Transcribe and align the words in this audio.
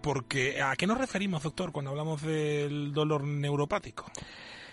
Porque 0.00 0.62
¿a 0.62 0.76
qué 0.76 0.86
nos 0.86 0.98
referimos, 0.98 1.42
doctor, 1.42 1.72
cuando 1.72 1.90
hablamos 1.90 2.22
del 2.22 2.92
dolor 2.92 3.24
neuropático? 3.24 4.06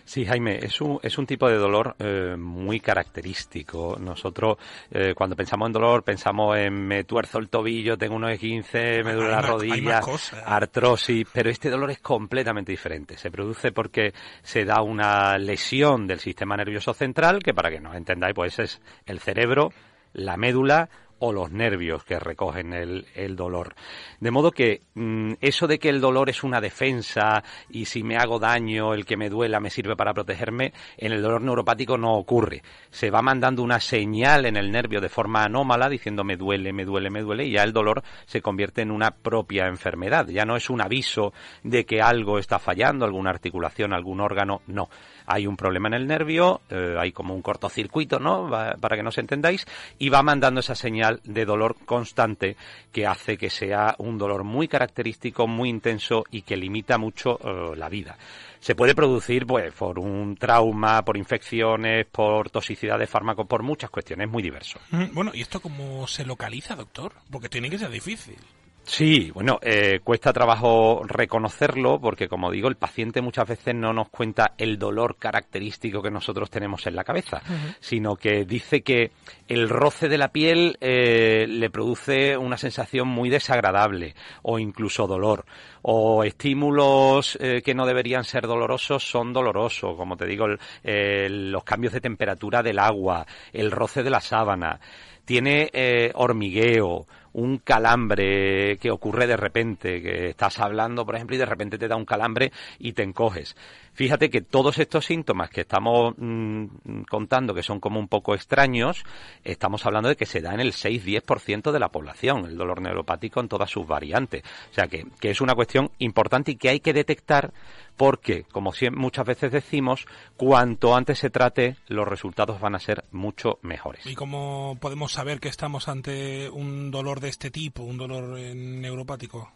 Sí, 0.06 0.26
Jaime, 0.26 0.60
es 0.62 0.80
un, 0.80 1.00
es 1.02 1.18
un 1.18 1.26
tipo 1.26 1.50
de 1.50 1.58
dolor 1.58 1.96
eh, 1.98 2.36
muy 2.38 2.80
característico. 2.80 3.98
Nosotros, 4.00 4.58
eh, 4.92 5.16
cuando 5.16 5.36
pensamos 5.36 5.66
en 5.66 5.74
dolor, 5.74 6.04
pensamos 6.04 6.56
en 6.56 6.86
me 6.86 7.04
tuerzo 7.04 7.40
el 7.40 7.50
tobillo, 7.50 7.98
tengo 7.98 8.16
unos 8.16 8.38
15, 8.38 9.04
me 9.04 9.14
duele 9.14 9.32
la 9.32 9.42
rodilla, 9.42 10.02
artrosis, 10.46 11.26
pero 11.34 11.50
este 11.50 11.72
dolor 11.72 11.90
es 11.90 12.00
completamente 12.00 12.72
diferente. 12.72 13.18
Se 13.18 13.32
produce 13.32 13.72
porque 13.72 14.14
se 14.44 14.66
da 14.66 14.84
una 14.84 15.36
lesión 15.40 16.06
del 16.06 16.20
sistema 16.20 16.56
nervioso 16.56 16.94
central, 16.94 17.42
que 17.42 17.56
para 17.56 17.72
que 17.72 17.80
nos 17.80 17.96
entendáis, 17.96 18.36
pues 18.36 18.60
es 18.60 18.82
el 19.08 19.20
cerebro, 19.20 19.74
la 20.14 20.38
médula 20.38 20.90
o 21.22 21.32
los 21.32 21.52
nervios 21.52 22.04
que 22.04 22.20
recogen 22.20 22.74
el, 22.74 23.06
el 23.16 23.36
dolor. 23.36 23.76
De 24.20 24.32
modo 24.32 24.52
que 24.52 24.82
mm, 24.96 25.34
eso 25.40 25.68
de 25.68 25.78
que 25.78 25.90
el 25.90 26.02
dolor 26.02 26.30
es 26.30 26.44
una 26.44 26.60
defensa 26.60 27.44
y 27.70 27.86
si 27.86 28.02
me 28.04 28.18
hago 28.18 28.40
daño, 28.40 28.94
el 28.96 29.06
que 29.06 29.18
me 29.18 29.30
duela 29.30 29.60
me 29.60 29.70
sirve 29.70 29.96
para 29.96 30.14
protegerme, 30.14 30.74
en 30.98 31.12
el 31.12 31.22
dolor 31.22 31.44
neuropático 31.44 31.96
no 31.96 32.16
ocurre. 32.16 32.64
Se 32.90 33.12
va 33.12 33.22
mandando 33.22 33.62
una 33.62 33.80
señal 33.80 34.48
en 34.48 34.58
el 34.58 34.72
nervio 34.72 35.00
de 35.00 35.10
forma 35.10 35.44
anómala 35.44 35.90
diciendo 35.90 36.24
me 36.24 36.38
duele, 36.38 36.74
me 36.74 36.86
duele, 36.86 37.12
me 37.12 37.22
duele 37.22 37.46
y 37.46 37.52
ya 37.52 37.64
el 37.64 37.72
dolor 37.72 38.04
se 38.26 38.42
convierte 38.42 38.82
en 38.82 38.90
una 38.90 39.12
propia 39.12 39.68
enfermedad. 39.68 40.28
Ya 40.28 40.46
no 40.46 40.56
es 40.56 40.72
un 40.72 40.82
aviso 40.82 41.34
de 41.64 41.86
que 41.86 42.02
algo 42.02 42.40
está 42.40 42.58
fallando, 42.58 43.06
alguna 43.06 43.30
articulación, 43.30 43.94
algún 43.94 44.22
órgano, 44.22 44.62
no 44.66 44.90
hay 45.26 45.48
un 45.48 45.56
problema 45.56 45.88
en 45.88 45.94
el 45.94 46.08
nervio, 46.08 46.62
eh, 46.70 46.96
hay 47.00 47.12
como 47.12 47.34
un 47.34 47.42
cortocircuito, 47.42 48.20
¿no? 48.20 48.50
para 48.50 48.96
que 48.96 49.04
nos 49.04 49.18
entendáis, 49.18 49.66
y 49.98 50.10
va 50.10 50.24
mandando 50.24 50.60
esa 50.60 50.76
señal 50.76 51.11
de 51.24 51.46
dolor 51.46 51.76
constante 51.86 52.56
que 52.92 53.06
hace 53.06 53.38
que 53.38 53.50
sea 53.50 53.96
un 53.98 54.18
dolor 54.18 54.44
muy 54.44 54.68
característico, 54.68 55.48
muy 55.48 55.70
intenso 55.70 56.24
y 56.32 56.42
que 56.44 56.58
limita 56.58 56.98
mucho 56.98 57.40
eh, 57.44 57.76
la 57.76 57.90
vida. 57.90 58.18
Se 58.60 58.76
puede 58.76 58.94
producir, 58.94 59.48
pues, 59.48 59.74
por 59.74 59.98
un 59.98 60.36
trauma, 60.36 61.04
por 61.04 61.18
infecciones, 61.18 62.06
por 62.06 62.50
toxicidad 62.52 63.00
de 63.00 63.08
fármacos, 63.08 63.48
por 63.48 63.64
muchas 63.64 63.90
cuestiones, 63.90 64.30
muy 64.30 64.44
diverso. 64.44 64.80
Mm, 64.92 65.14
bueno, 65.14 65.32
¿y 65.34 65.42
esto 65.42 65.60
cómo 65.60 66.06
se 66.08 66.26
localiza, 66.26 66.76
doctor? 66.76 67.14
Porque 67.32 67.50
tiene 67.50 67.70
que 67.70 67.80
ser 67.80 67.90
difícil. 67.90 68.38
Sí, 68.84 69.32
bueno, 69.32 69.60
eh, 69.62 70.00
cuesta 70.04 70.34
trabajo 70.34 71.04
reconocerlo 71.06 72.00
porque, 72.00 72.28
como 72.28 72.52
digo, 72.52 72.68
el 72.68 72.76
paciente 72.76 73.22
muchas 73.22 73.48
veces 73.48 73.76
no 73.76 73.94
nos 73.94 74.10
cuenta 74.10 74.54
el 74.58 74.80
dolor 74.80 75.18
característico 75.18 76.02
que 76.02 76.10
nosotros 76.10 76.50
tenemos 76.50 76.88
en 76.88 76.96
la 76.96 77.04
cabeza, 77.04 77.42
sino 77.80 78.16
que 78.16 78.44
dice 78.44 78.82
que 78.82 79.12
el 79.48 79.70
roce 79.70 80.10
de 80.10 80.18
la 80.18 80.30
piel 80.30 80.78
eh, 80.82 81.46
le 81.48 81.70
produce 81.70 82.36
una 82.36 82.58
sensación 82.58 83.08
muy 83.08 83.30
desagradable 83.30 84.16
o 84.42 84.58
incluso 84.58 85.06
dolor, 85.06 85.46
o 85.82 86.24
estímulos 86.24 87.38
eh, 87.42 87.62
que 87.64 87.74
no 87.74 87.86
deberían 87.86 88.24
ser 88.24 88.48
dolorosos 88.48 89.04
son 89.04 89.34
dolorosos, 89.34 89.96
como 89.96 90.18
te 90.18 90.26
digo, 90.26 90.48
los 90.84 91.64
cambios 91.64 91.94
de 91.94 92.02
temperatura 92.02 92.62
del 92.64 92.80
agua, 92.80 93.26
el 93.54 93.72
roce 93.72 94.04
de 94.04 94.10
la 94.10 94.22
sábana, 94.22 94.80
tiene 95.26 95.70
hormigueo, 96.16 97.08
un 97.34 97.60
calambre 97.60 98.78
que 98.78 98.92
ocurre 98.92 99.28
de 99.28 99.38
repente, 99.38 100.02
que 100.02 100.30
estás 100.30 100.60
hablando, 100.60 101.06
por 101.06 101.16
ejemplo, 101.16 101.36
y 101.36 101.40
de 101.40 101.46
repente 101.46 101.78
te 101.78 101.88
da 101.88 101.96
un 101.96 102.06
calambre 102.06 102.52
y 102.80 102.94
te 102.94 103.04
encoges. 103.04 103.56
Fíjate 103.94 104.30
que 104.30 104.42
todos 104.42 104.80
estos 104.80 105.06
síntomas 105.06 105.50
que 105.50 105.62
estamos 105.62 106.14
mm, 106.18 107.02
contando, 107.10 107.54
que 107.54 107.64
son 107.64 107.80
como 107.80 108.00
un 108.00 108.08
poco 108.08 108.34
extraños, 108.34 109.04
estamos 109.44 109.86
hablando 109.86 110.10
de 110.10 110.16
que 110.16 110.26
se 110.26 110.42
da 110.42 110.54
en 110.54 110.62
el 110.62 110.74
6-10% 110.74 111.72
de 111.72 111.80
la 111.80 111.90
población, 111.90 112.46
el 112.46 112.58
dolor 112.58 112.82
neuropático 112.82 113.40
en 113.40 113.48
todas 113.50 113.70
sus 113.70 113.86
variantes. 113.86 114.44
O 114.72 114.74
sea 114.74 114.88
que, 114.88 115.06
que 115.20 115.32
es 115.32 115.42
una 115.42 115.56
cuestión 115.56 115.92
importante 116.00 116.52
y 116.52 116.56
que 116.56 116.70
hay 116.70 116.80
que 116.80 116.94
detectar 116.94 117.54
porque, 117.98 118.46
como 118.52 118.72
muchas 118.94 119.26
veces 119.26 119.52
decimos, 119.52 120.06
cuanto 120.38 120.96
antes 120.96 121.20
se 121.20 121.30
trate, 121.30 121.76
los 121.88 122.08
resultados 122.08 122.60
van 122.60 122.76
a 122.76 122.80
ser 122.80 123.04
mucho 123.12 123.60
mejores. 123.62 124.06
¿Y 124.08 124.16
cómo 124.16 124.78
podemos 124.80 125.12
saber 125.12 125.40
que 125.40 125.50
estamos 125.50 125.88
ante 125.88 126.50
un 126.50 126.90
dolor 126.90 127.20
de 127.20 127.30
este 127.30 127.52
tipo, 127.52 127.84
un 127.84 127.98
dolor 127.98 128.40
neuropático? 128.40 129.52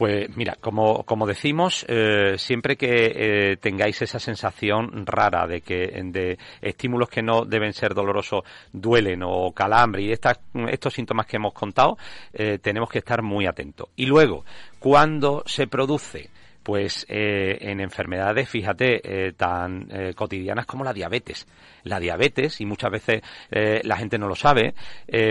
Pues 0.00 0.34
mira, 0.34 0.56
como, 0.58 1.04
como 1.04 1.26
decimos, 1.26 1.84
eh, 1.86 2.36
siempre 2.38 2.76
que 2.78 3.12
eh, 3.14 3.56
tengáis 3.58 4.00
esa 4.00 4.18
sensación 4.18 5.04
rara 5.04 5.46
de 5.46 5.60
que 5.60 5.88
de 6.04 6.38
estímulos 6.62 7.10
que 7.10 7.20
no 7.20 7.44
deben 7.44 7.74
ser 7.74 7.92
dolorosos 7.92 8.42
duelen 8.72 9.20
o 9.22 9.52
calambre 9.52 10.00
y 10.00 10.10
estos 10.10 10.94
síntomas 10.94 11.26
que 11.26 11.36
hemos 11.36 11.52
contado, 11.52 11.98
eh, 12.32 12.56
tenemos 12.62 12.88
que 12.88 13.00
estar 13.00 13.20
muy 13.20 13.44
atentos. 13.44 13.90
Y 13.94 14.06
luego, 14.06 14.46
cuando 14.78 15.42
se 15.44 15.66
produce 15.66 16.30
pues 16.62 17.06
eh, 17.08 17.58
en 17.60 17.80
enfermedades, 17.80 18.48
fíjate, 18.48 19.00
eh, 19.28 19.32
tan 19.32 19.88
eh, 19.90 20.14
cotidianas 20.14 20.66
como 20.66 20.84
la 20.84 20.92
diabetes. 20.92 21.46
La 21.82 21.98
diabetes, 21.98 22.60
y 22.60 22.66
muchas 22.66 22.90
veces 22.90 23.22
la 23.50 23.96
gente 23.96 24.18
no 24.18 24.28
lo 24.28 24.34
sabe, 24.34 24.74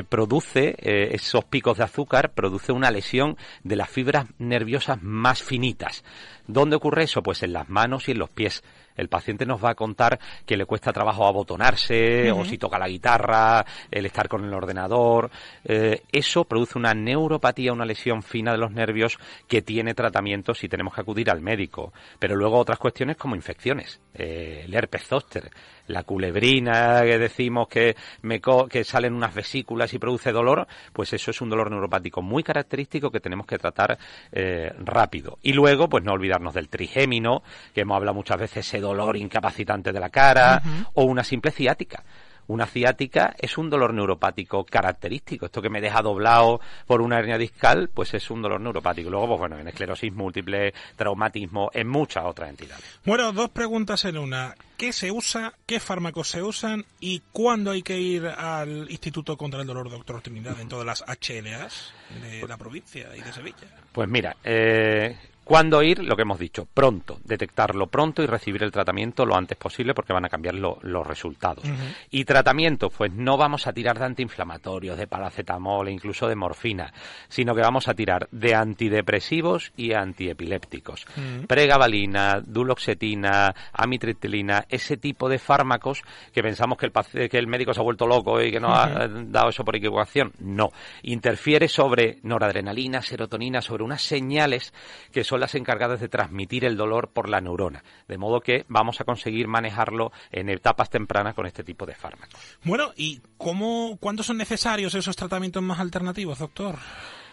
produce 0.09 0.75
esos 1.13 1.45
picos 1.45 1.78
de 1.78 1.84
azúcar, 1.84 2.31
produce 2.31 2.72
una 2.72 2.89
lesión 2.89 3.38
de 3.63 3.75
las 3.75 3.88
fibras 3.88 4.25
nerviosas 4.39 5.00
más 5.03 5.44
finitas. 5.44 6.03
¿Dónde 6.47 6.75
ocurre 6.75 7.03
eso? 7.03 7.22
Pues 7.22 7.44
en 7.44 7.53
las 7.53 7.69
manos 7.69 8.09
y 8.09 8.13
en 8.13 8.18
los 8.18 8.31
pies 8.31 8.63
el 8.99 9.07
paciente 9.07 9.45
nos 9.45 9.63
va 9.63 9.71
a 9.71 9.75
contar 9.75 10.19
que 10.45 10.57
le 10.57 10.65
cuesta 10.65 10.91
trabajo 10.91 11.25
abotonarse 11.25 12.31
o 12.31 12.45
si 12.45 12.57
toca 12.57 12.77
la 12.77 12.87
guitarra, 12.87 13.65
el 13.89 14.05
estar 14.05 14.27
con 14.27 14.43
el 14.43 14.53
ordenador. 14.53 15.31
Eh, 15.63 16.03
eso 16.11 16.43
produce 16.45 16.77
una 16.77 16.93
neuropatía, 16.93 17.73
una 17.73 17.85
lesión 17.85 18.21
fina 18.23 18.51
de 18.51 18.57
los 18.57 18.71
nervios 18.71 19.17
que 19.47 19.61
tiene 19.61 19.93
tratamiento 19.93 20.53
si 20.53 20.67
tenemos 20.67 20.93
que 20.93 21.01
acudir 21.01 21.29
al 21.29 21.41
médico. 21.41 21.93
Pero 22.19 22.35
luego 22.35 22.57
otras 22.57 22.79
cuestiones 22.79 23.17
como 23.17 23.35
infecciones, 23.35 23.99
eh, 24.13 24.63
el 24.65 24.73
herpes 24.73 25.05
zóster, 25.05 25.49
la 25.89 26.03
culebrina 26.03 27.01
que 27.03 27.17
decimos 27.17 27.67
que, 27.67 27.95
me 28.22 28.39
que 28.69 28.83
salen 28.83 29.13
unas 29.13 29.33
vesículas 29.33 29.94
y 29.94 30.00
produce 30.00 30.31
dolor, 30.31 30.67
pues 30.94 31.11
eso 31.13 31.31
es 31.31 31.41
un 31.41 31.50
dolor 31.50 31.69
neuropático 31.72 32.22
muy 32.22 32.44
característico 32.44 33.11
que 33.11 33.19
tenemos 33.19 33.45
que 33.45 33.57
tratar 33.57 33.97
eh, 34.31 34.72
rápido. 34.79 35.39
Y 35.41 35.53
luego, 35.53 35.89
pues 35.89 36.03
no 36.03 36.13
olvidarnos 36.13 36.53
del 36.53 36.69
trigémino, 36.69 37.44
que 37.73 37.81
hemos 37.81 37.97
hablado 37.97 38.16
muchas 38.16 38.39
veces, 38.39 38.67
ese 38.67 38.79
dolor 38.79 39.17
incapacitante 39.17 39.91
de 39.91 40.00
la 40.00 40.09
cara, 40.09 40.61
o 40.94 41.03
una 41.03 41.23
simple 41.23 41.51
ciática. 41.51 42.03
Una 42.49 42.65
ciática 42.65 43.35
es 43.37 43.59
un 43.59 43.69
dolor 43.69 43.93
neuropático 43.93 44.65
característico. 44.65 45.45
Esto 45.45 45.61
que 45.61 45.69
me 45.69 45.81
deja 45.81 46.01
doblado 46.01 46.59
por 46.87 46.99
una 46.99 47.19
hernia 47.19 47.37
discal, 47.37 47.89
pues 47.93 48.15
es 48.15 48.31
un 48.31 48.41
dolor 48.41 48.59
neuropático. 48.59 49.11
Luego, 49.11 49.27
pues 49.27 49.39
bueno, 49.39 49.59
en 49.59 49.67
esclerosis 49.67 50.11
múltiple, 50.11 50.73
traumatismo, 50.95 51.69
en 51.71 51.88
muchas 51.88 52.25
otras 52.25 52.49
entidades. 52.49 52.83
Bueno, 53.05 53.31
dos 53.33 53.51
preguntas 53.51 54.03
en 54.05 54.17
una. 54.17 54.55
¿Qué 54.77 54.91
se 54.93 55.11
usa? 55.11 55.53
¿Qué 55.67 55.79
fármacos 55.79 56.27
se 56.27 56.41
usan? 56.41 56.85
¿Y 56.99 57.21
cuándo 57.31 57.69
hay 57.69 57.83
que 57.83 57.99
ir 57.99 58.25
al 58.25 58.89
Instituto 58.89 59.38
contra 59.38 59.61
el 59.61 59.67
Dolor 59.67 59.91
Doctor 59.91 60.19
Trinidad 60.21 60.59
en 60.59 60.69
todas 60.69 60.88
las 60.88 61.03
HLAs 61.03 61.93
de 62.19 62.47
la 62.47 62.57
provincia 62.57 63.15
y 63.15 63.21
de 63.21 63.31
Sevilla? 63.31 63.67
Pues 63.91 64.09
mira, 64.09 64.35
eh, 64.43 65.15
¿Cuándo 65.50 65.81
ir? 65.81 66.04
Lo 66.04 66.16
que 66.16 66.22
hemos 66.22 66.38
dicho, 66.38 66.68
pronto, 66.72 67.18
detectarlo 67.24 67.88
pronto 67.88 68.22
y 68.22 68.28
recibir 68.28 68.62
el 68.62 68.72
tratamiento 68.72 69.25
lo 69.25 69.36
antes 69.36 69.57
posible 69.57 69.96
porque 69.96 70.13
van 70.13 70.25
a 70.25 70.30
cambiar 70.30 70.54
los 70.54 71.07
resultados. 71.07 71.63
Y 72.12 72.24
tratamiento, 72.24 72.92
pues 72.92 73.12
no 73.12 73.36
vamos 73.36 73.66
a 73.66 73.74
tirar 73.74 73.98
de 73.98 74.06
antiinflamatorios, 74.06 74.96
de 74.96 75.07
paracetamol 75.07 75.88
e 75.88 75.92
incluso 75.92 76.28
de 76.28 76.36
morfina, 76.36 76.94
sino 77.30 77.56
que 77.56 77.62
vamos 77.62 77.88
a 77.88 77.96
tirar 77.96 78.28
de 78.31 78.54
antidepresivos 78.54 79.74
y 79.75 79.94
antiepilépticos. 79.94 81.07
Pregabalina, 81.48 82.42
duloxetina, 82.46 83.56
amitriptilina, 83.74 84.66
ese 84.69 84.98
tipo 84.98 85.28
de 85.28 85.40
fármacos 85.40 86.04
que 86.31 86.44
pensamos 86.44 86.78
que 86.78 86.86
el, 86.86 87.28
que 87.28 87.40
el 87.40 87.48
médico 87.48 87.74
se 87.74 87.80
ha 87.80 87.84
vuelto 87.84 88.06
loco 88.06 88.40
y 88.40 88.51
que 88.51 88.60
no 88.60 88.72
ha 88.72 89.07
dado 89.07 89.50
eso 89.50 89.66
por 89.66 89.75
equivocación. 89.75 90.31
No, 90.38 90.69
interfiere 91.01 91.68
sobre 91.68 92.19
noradrenalina, 92.22 93.01
serotonina, 93.01 93.62
sobre 93.62 93.84
unas 93.84 94.04
señales 94.04 94.72
que 95.12 95.24
son 95.24 95.38
las 95.39 95.56
encargadas 95.56 96.00
de 96.00 96.09
transmitir 96.09 96.65
el 96.65 96.77
dolor 96.77 97.09
por 97.12 97.30
la 97.30 97.41
neurona. 97.41 97.83
De 98.07 98.18
modo 98.18 98.41
que 98.41 98.65
vamos 98.68 99.01
a 99.01 99.06
conseguir 99.06 99.47
manejarlo 99.47 100.12
en 100.31 100.50
etapas 100.50 100.89
tempranas 100.89 101.36
con 101.36 101.45
este 101.45 101.63
tipo 101.63 101.86
de 101.86 101.95
fármacos. 101.95 102.39
Bueno, 102.63 102.91
¿y 102.95 103.21
cómo, 103.38 103.97
cuándo 104.00 104.24
son 104.24 104.38
necesarios 104.38 104.94
esos 104.95 105.15
tratamientos 105.15 105.63
más 105.63 105.80
alternativos, 105.80 106.39
doctor? 106.39 106.75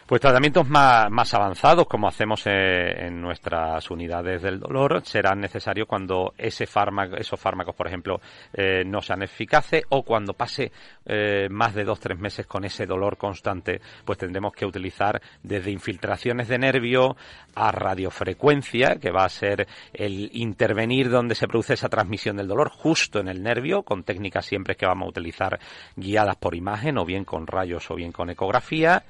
Pues 0.06 0.20
tratamientos 0.20 0.68
más, 0.68 1.10
más 1.10 1.34
avanzados, 1.34 1.88
como 1.88 2.06
hacemos 2.06 2.46
eh, 2.46 3.06
en 3.06 3.20
nuestras 3.20 3.90
unidades 3.90 4.40
del 4.40 4.60
dolor, 4.60 5.02
serán 5.04 5.40
necesarios 5.40 5.88
cuando 5.88 6.32
ese 6.38 6.64
fármaco, 6.64 7.16
esos 7.16 7.40
fármacos, 7.40 7.74
por 7.74 7.88
ejemplo, 7.88 8.20
eh, 8.52 8.84
no 8.86 9.02
sean 9.02 9.24
eficaces 9.24 9.82
o 9.88 10.04
cuando 10.04 10.32
pase 10.32 10.70
eh, 11.06 11.48
más 11.50 11.74
de 11.74 11.82
dos 11.82 11.98
tres 11.98 12.20
meses 12.20 12.46
con 12.46 12.64
ese 12.64 12.86
dolor 12.86 13.16
constante, 13.16 13.80
pues 14.04 14.16
tendremos 14.16 14.52
que 14.52 14.64
utilizar 14.64 15.20
desde 15.42 15.72
infiltraciones 15.72 16.46
de 16.46 16.58
nervio 16.58 17.16
a 17.56 17.72
radiofrecuencia, 17.72 18.96
que 19.00 19.10
va 19.10 19.24
a 19.24 19.28
ser 19.28 19.66
el 19.92 20.30
intervenir 20.34 21.10
donde 21.10 21.34
se 21.34 21.48
produce 21.48 21.74
esa 21.74 21.88
transmisión 21.88 22.36
del 22.36 22.46
dolor, 22.46 22.70
justo 22.70 23.18
en 23.18 23.26
el 23.26 23.42
nervio, 23.42 23.82
con 23.82 24.04
técnicas 24.04 24.46
siempre 24.46 24.76
que 24.76 24.86
vamos 24.86 25.06
a 25.06 25.10
utilizar 25.10 25.58
guiadas 25.96 26.36
por 26.36 26.54
imagen, 26.54 26.96
o 26.96 27.04
bien 27.04 27.24
con 27.24 27.48
rayos 27.48 27.90
o 27.90 27.96
bien 27.96 28.12
con 28.12 28.30
ecografía, 28.30 29.02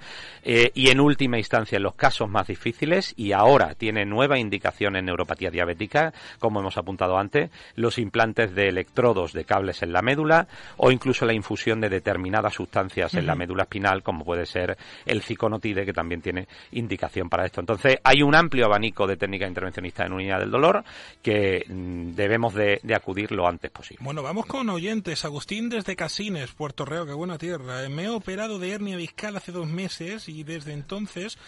eh, 0.42 0.70
y 0.72 0.85
en 0.88 1.00
última 1.00 1.38
instancia 1.38 1.76
en 1.76 1.82
los 1.82 1.94
casos 1.94 2.28
más 2.28 2.46
difíciles, 2.46 3.14
y 3.16 3.32
ahora 3.32 3.74
tiene 3.74 4.04
nueva 4.04 4.38
indicación 4.38 4.96
en 4.96 5.06
neuropatía 5.06 5.50
diabética, 5.50 6.12
como 6.38 6.60
hemos 6.60 6.76
apuntado 6.76 7.18
antes, 7.18 7.50
los 7.74 7.98
implantes 7.98 8.54
de 8.54 8.68
electrodos 8.68 9.32
de 9.32 9.44
cables 9.44 9.82
en 9.82 9.92
la 9.92 10.02
médula, 10.02 10.48
o 10.76 10.90
incluso 10.90 11.26
la 11.26 11.32
infusión 11.32 11.80
de 11.80 11.88
determinadas 11.88 12.54
sustancias 12.54 13.14
en 13.14 13.26
la 13.26 13.34
médula 13.34 13.64
espinal, 13.64 14.02
como 14.02 14.24
puede 14.24 14.46
ser 14.46 14.76
el 15.04 15.22
ciconotide, 15.22 15.84
que 15.84 15.92
también 15.92 16.20
tiene 16.20 16.46
indicación 16.72 17.28
para 17.28 17.46
esto. 17.46 17.60
Entonces, 17.60 17.96
hay 18.04 18.22
un 18.22 18.34
amplio 18.34 18.66
abanico 18.66 19.06
de 19.06 19.16
técnicas 19.16 19.48
intervencionistas 19.48 20.06
en 20.06 20.12
unidad 20.12 20.40
del 20.40 20.50
dolor 20.50 20.84
que 21.22 21.64
mm, 21.68 22.12
debemos 22.12 22.54
de, 22.54 22.80
acudir 22.94 23.32
lo 23.32 23.46
antes 23.46 23.70
posible. 23.70 24.04
Bueno, 24.04 24.22
vamos 24.22 24.46
con 24.46 24.68
oyentes. 24.70 25.24
Agustín 25.24 25.68
desde 25.68 25.96
Casines, 25.96 26.52
Puerto 26.52 26.84
Reo, 26.84 27.06
qué 27.06 27.12
buena 27.12 27.38
tierra. 27.38 27.88
Me 27.88 28.04
he 28.04 28.08
operado 28.08 28.58
de 28.58 28.70
hernia 28.70 28.96
discal 28.96 29.36
hace 29.36 29.52
dos 29.52 29.68
meses 29.68 30.28
y 30.28 30.44
desde 30.44 30.72
entonces 30.76 31.38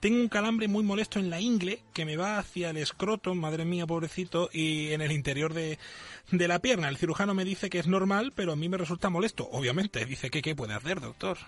tengo 0.00 0.20
un 0.20 0.28
calambre 0.28 0.68
muy 0.68 0.84
molesto 0.84 1.18
en 1.18 1.30
la 1.30 1.40
ingle 1.40 1.80
que 1.92 2.04
me 2.04 2.16
va 2.16 2.38
hacia 2.38 2.70
el 2.70 2.76
escroto, 2.76 3.34
madre 3.34 3.64
mía, 3.64 3.86
pobrecito, 3.86 4.48
y 4.52 4.92
en 4.92 5.00
el 5.00 5.12
interior 5.12 5.54
de, 5.54 5.78
de 6.30 6.48
la 6.48 6.58
pierna. 6.58 6.88
El 6.88 6.96
cirujano 6.96 7.34
me 7.34 7.44
dice 7.44 7.70
que 7.70 7.78
es 7.78 7.86
normal, 7.86 8.32
pero 8.34 8.52
a 8.52 8.56
mí 8.56 8.68
me 8.68 8.76
resulta 8.76 9.10
molesto. 9.10 9.48
Obviamente, 9.50 10.04
dice 10.04 10.30
que 10.30 10.42
qué 10.42 10.54
puede 10.54 10.74
hacer, 10.74 11.00
doctor. 11.00 11.38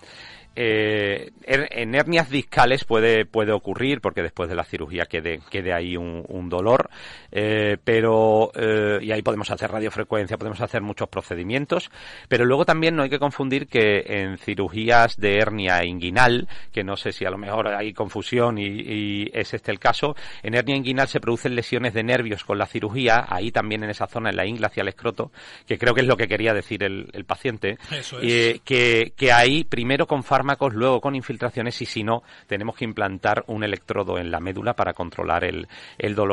Eh, 0.56 1.31
en 1.44 1.94
hernias 1.94 2.29
discales 2.29 2.85
puede, 2.85 3.25
puede 3.25 3.53
ocurrir, 3.53 4.00
porque 4.00 4.23
después 4.23 4.49
de 4.49 4.56
la 4.56 4.65
cirugía 4.65 5.06
quede, 5.06 5.41
quede 5.49 5.73
ahí 5.73 5.97
un, 5.97 6.49
dolor, 6.49 6.91
eh, 7.31 7.76
pero, 7.85 8.50
eh, 8.56 8.99
y 9.00 9.12
ahí 9.12 9.23
podemos 9.23 9.50
hacer 9.50 9.71
radiofrecuencia, 9.71 10.37
podemos 10.37 10.61
hacer 10.61 10.83
muchos 10.83 11.09
procedimientos, 11.09 11.91
pero 12.29 12.44
luego 12.44 12.65
también 12.65 12.97
no 12.97 13.05
hay 13.05 13.11
que 13.11 13.21
confundir 13.21 13.69
que 13.69 14.03
en 14.06 14.38
cirugías 14.38 15.17
de 15.17 15.37
hernia 15.37 15.85
inguinal, 15.85 16.49
que 16.73 16.83
no 16.83 16.97
sé 16.97 17.12
si 17.12 17.19
a 17.26 17.31
lo 17.31 17.38
mejor 17.38 17.69
hay 17.69 17.93
confusión 17.93 18.58
y, 18.58 18.67
y 18.67 19.31
es 19.32 19.55
este 19.55 19.70
el 19.70 19.78
caso, 19.78 20.14
en 20.43 20.55
hernia 20.55 20.76
inguinal 20.76 21.08
se 21.08 21.20
producen 21.20 21.55
lesiones 21.55 21.94
de 21.94 22.02
nervios 22.02 22.44
con 22.44 22.58
la 22.58 22.67
cirugía, 22.67 23.26
ahí 23.28 23.50
también 23.50 23.84
en 23.84 23.90
esa 23.90 24.06
zona, 24.06 24.31
en 24.31 24.37
la 24.37 24.46
ingle 24.46 24.67
hacia 24.67 24.82
el 24.82 24.88
escroto, 24.88 25.31
que 25.67 25.78
creo 25.78 25.94
que 25.94 26.00
es 26.00 26.06
lo 26.06 26.17
que 26.17 26.28
quería 26.28 26.52
decir 26.52 26.82
el, 26.82 27.08
el 27.12 27.25
paciente, 27.25 27.78
que, 28.64 29.12
que 29.17 29.32
ahí 29.32 29.64
primero 29.64 30.06
con 30.06 30.22
fármacos, 30.22 30.75
luego 30.75 31.00
con 31.00 31.14
infiltraciones 31.14 31.81
y 31.82 31.87
si 31.87 32.02
no, 32.02 32.22
tenemos 32.46 32.76
que 32.76 32.84
implantar 32.84 33.44
un 33.46 33.64
electrodo 33.64 34.19
en 34.19 34.31
la 34.31 34.40
médula 34.40 34.75
para 34.75 34.93
controlar 34.93 35.44
el, 35.44 35.69
el 35.99 36.14
dolor 36.14 36.31